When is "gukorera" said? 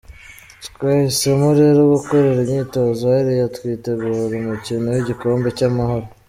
1.93-2.39